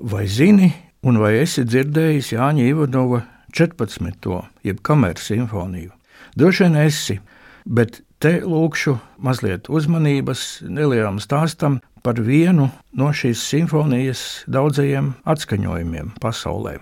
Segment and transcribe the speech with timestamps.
[0.00, 0.70] Vai zini,
[1.02, 3.18] un vai esi dzirdējis Jāņa Ivanova
[3.50, 4.30] 14.
[4.62, 5.90] jeb kameras simfoniju?
[6.38, 7.18] Droši vien esi,
[7.66, 16.78] bet te lūkšu mazliet uzmanības nelielam stāstam par vienu no šīs simfonijas daudzajiem atskaņojumiem pasaulē.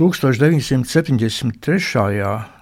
[0.00, 1.52] 1973.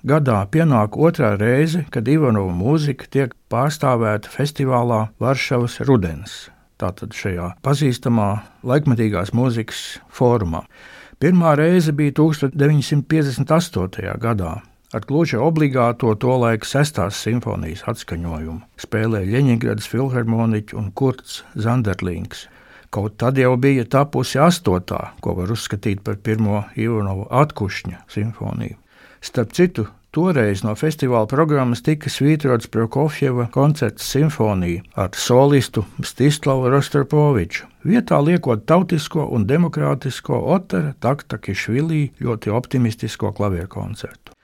[0.03, 6.51] gadā pienāk otrā reize, kad Ivanova mūzika tiek pārstāvēta festivālā Varšavas rudens.
[6.81, 10.65] Tātad šajā pazīstamā laikmatīgās mūzikas formā.
[11.23, 14.19] Pirmā reize bija 1958.
[14.19, 18.61] gadā ar gluži obligāto to laika sestās simfonijas atskaņojumu.
[18.81, 22.47] Spēlēja Leņņģeradas filharmoniķi un Kurts Zanderlings.
[22.93, 28.77] Kaut tad jau bija tapusi astotā, ko var uzskatīt par pirmo Ivanovu atkušņa simfoniju.
[29.25, 37.67] Starp citu, toreiz no festivāla programmas tika svītrots Prokofjeva koncerts simfonija ar solistu Stislavu Rostropoviču,
[37.89, 44.37] vietā liekot tautisko un demokrātisko Otara Takta Kišvilī ļoti optimistisko klavieru koncertu.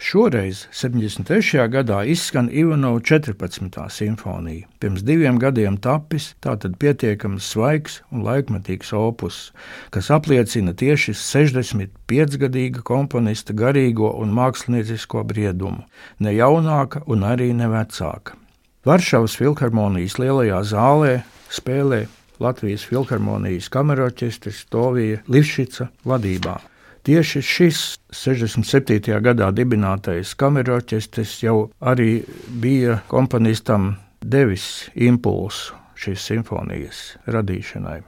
[0.00, 1.68] Šoreiz, 73.
[1.68, 3.90] gadā, izskan Ivanova 14.
[3.92, 4.66] simfonija.
[4.80, 9.50] Pirms diviem gadiem tapis tātad pietiekami svaigs un laikmatīgs opus,
[9.92, 15.84] kas apliecina tieši 65-gadīga komponista garīgo un māksliniecisko briedumu,
[16.24, 18.40] ne jaunāka un arī ne vecāka.
[18.88, 21.14] Varšavas filharmonijas lielajā zālē
[21.52, 22.06] spēlē
[22.40, 26.56] Latvijas filharmonijas kamerorķestris Tovija Livšica vadībā.
[27.00, 27.78] Tieši šis
[28.12, 29.20] 67.
[29.24, 32.20] gadā dibinātais kamerorķestris jau arī
[32.60, 38.02] bija komponistam devis impulsu šīs simfonijas radīšanai.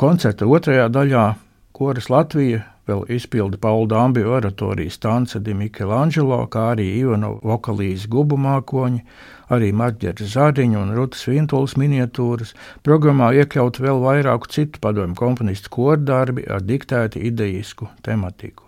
[0.00, 1.26] Koncerta otrajā daļā
[1.72, 8.38] koris Latvija vēl izpilda Paula Dambija oratorijas Tanca di Michelangelo, kā arī Ivana vokalīs gubu
[8.40, 9.02] mākoņi,
[9.52, 12.54] arī Marģeras Zāriņa un Rutas Vintolas miniatūras.
[12.86, 18.64] Programmā iekļaut vēl vairāku citu padomu komponistu kordarbi ar diktētu idejisku tematiku.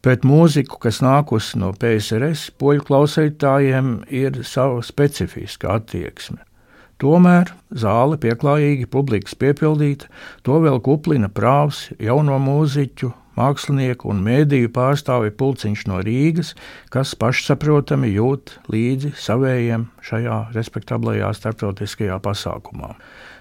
[0.00, 6.47] Pret mūziku, kas nākusi no PSRS, poļu klausītājiem ir sava specifiska attieksme.
[6.98, 10.08] Tomēr zāle pieklājīgi publikas piepildīta,
[10.42, 16.56] to vēl kuplina prāvs jauno mūziķu, mākslinieku un mēdīju pārstāvi pulciņš no Rīgas,
[16.90, 22.96] kas pašsaprotami jūt līdzi savējiem šajā respektablajā starptautiskajā pasākumā.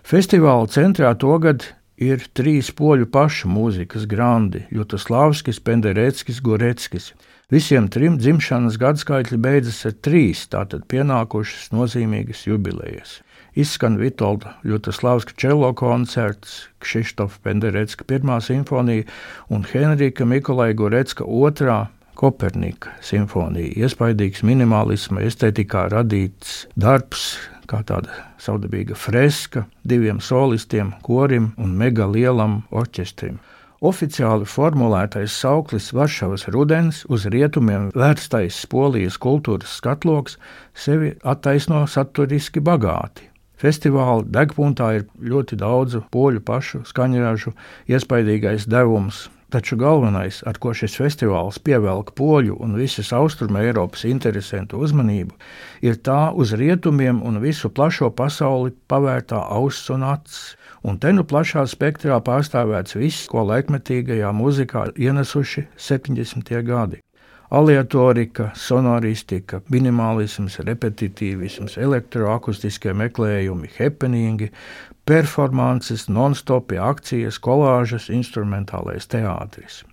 [0.06, 1.66] Festivāla centrā tagad
[1.98, 7.16] ir trīs poļu pašu mūzikas grandi- Jutaslavskis, Pendereckis, Goreckis.
[7.50, 13.24] Visiem trim dzimšanas gadsimti beidzas ar trīs, tātad pienākušas nozīmīgas jubilejas
[13.58, 19.08] izskan Vitolda Jutaslavska čelo koncerts, Kšištofa Penderecka pirmā simfonija
[19.50, 23.74] un Henrika Mikolai Gorecka otrā Kopernika simfonija.
[23.86, 27.36] Iespaidīgs minimālisma estētikā radīts darbs,
[27.70, 33.38] kā tāda saudabīga freska diviem solistiem, korim un mega lielam orķestrim.
[33.86, 40.40] Oficiāli formulētais sauklis Varšavas rudens uz rietumiem vērstais polijas kultūras skatloks
[40.74, 43.30] sevi attaisno saturiski bagāti.
[43.58, 47.56] Festivāla degpunktā ir ļoti daudz poļu pašu skaņražu,
[47.90, 49.28] iespaidīgais devums.
[49.48, 55.32] Taču galvenais, ar ko šis festivāls pievelk poļu un visas austrumē Eiropas interesantu uzmanību,
[55.88, 60.58] ir tā uz rietumiem un visu plašo pasauli pavērtā auss un acis.
[60.84, 66.56] Un te nu plašā spektrā pārstāvēts viss, ko laikmetīgajā mūzikā ienesuši 70.
[66.68, 67.07] gadi
[67.50, 74.52] aleatorika, sonoristika, minimālisms, repetitīvisms, elektroakustiskie meklējumi, happeningi,
[75.08, 79.84] performances, non-stopi akcijas, kolāžas, instrumentālais teātris.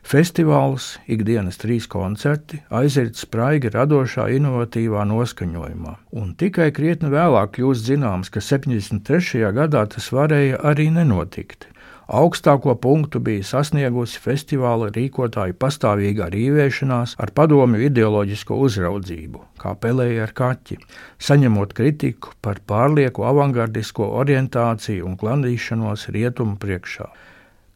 [0.00, 5.92] Festivāls, ikdienas trīs koncerti, aiziet spraigi radošā, inovatīvā noskaņojumā.
[6.16, 9.44] Un tikai krietni vēlāk kļūst zināms, ka 73.
[9.56, 11.68] gadā tas varēja arī nenotikt.
[12.10, 20.32] Augstāko punktu bija sasniegusi festivāla rīkotāju pastāvīgā rīvēšanās ar padomju ideoloģisko uzraudzību, kā pelēja ar
[20.40, 20.80] kaķi,
[21.22, 27.06] saņemot kritiku par pārlieku avangardisko orientāciju un klandīšanos rietumu priekšā.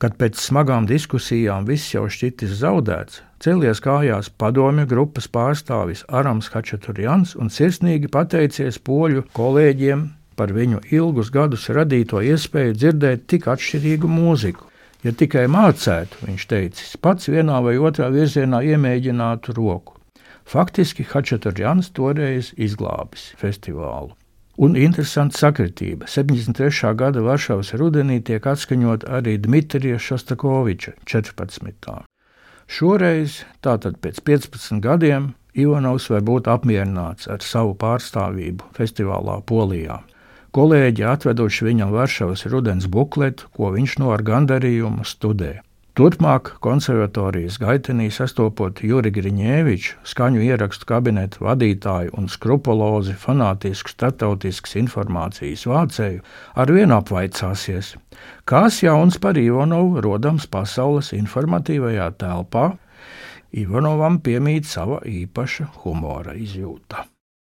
[0.03, 7.37] Kad pēc smagām diskusijām viss jau šķitis zaudēts, cēlies kājās padomju grupas pārstāvis Arams Hačaturjans
[7.38, 14.71] un sirsnīgi pateicies poļu kolēģiem par viņu ilgus gadus radīto iespēju dzirdēt tik atšķirīgu mūziku.
[15.05, 19.99] Ja tikai mācētu, viņš teica, pats vienā vai otrā virzienā iemēģinātu roku.
[20.49, 24.15] Faktiski Hačaturjans toreiz izglābis festivālu.
[24.57, 26.07] Un interesanta sakritība.
[26.07, 26.95] 73.
[26.95, 32.05] gada Varšavas rudenī tiek atskaņot arī Dmitrija Šostakoviča 14.
[32.71, 40.01] Šoreiz, tātad pēc 15 gadiem, Ivanovs var būt apmierināts ar savu pārstāvību festivālā Polijā.
[40.55, 45.59] Kolēģi atveduši viņam Varšavas rudens bukletu, ko viņš no ar gandarījumu studē.
[45.95, 55.62] Turpmāk konservatorijas gaitenī sastopot Juri Griņēviču, skaņu ierakstu kabinetu vadītāju un skrupulozi fanātisku startautiskas informācijas
[55.71, 56.25] vācēju,
[56.59, 57.95] arvien apvaicāsies,
[58.43, 62.73] kas jauns par Ivanovu rodams pasaules informatīvajā telpā,
[63.55, 67.07] Ivanovam piemīt sava īpaša humora izjūta.